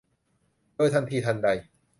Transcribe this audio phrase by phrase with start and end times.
[0.75, 1.47] โดยทันทีทันใด